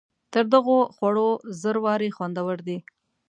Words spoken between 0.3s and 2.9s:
تر دغو خوړو زر وارې خوندور دی.